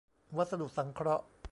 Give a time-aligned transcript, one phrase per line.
[0.37, 1.25] วัสดุสังเคราะห์